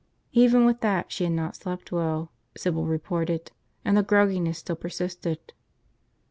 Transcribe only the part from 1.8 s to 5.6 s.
well, Sybil reported, and the grogginess still persisted.